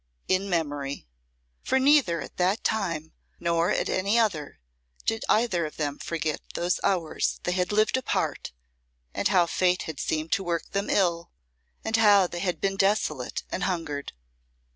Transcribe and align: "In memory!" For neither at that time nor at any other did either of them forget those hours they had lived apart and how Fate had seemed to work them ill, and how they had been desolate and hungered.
"In 0.27 0.49
memory!" 0.49 1.07
For 1.61 1.77
neither 1.79 2.21
at 2.21 2.37
that 2.37 2.63
time 2.63 3.13
nor 3.39 3.69
at 3.69 3.87
any 3.87 4.17
other 4.17 4.59
did 5.05 5.23
either 5.29 5.63
of 5.67 5.77
them 5.77 5.99
forget 5.99 6.41
those 6.55 6.79
hours 6.83 7.39
they 7.43 7.51
had 7.51 7.71
lived 7.71 7.97
apart 7.97 8.51
and 9.13 9.27
how 9.27 9.45
Fate 9.45 9.83
had 9.83 9.99
seemed 9.99 10.31
to 10.31 10.43
work 10.43 10.67
them 10.71 10.89
ill, 10.89 11.29
and 11.85 11.97
how 11.97 12.25
they 12.25 12.39
had 12.39 12.59
been 12.59 12.77
desolate 12.77 13.43
and 13.51 13.65
hungered. 13.65 14.13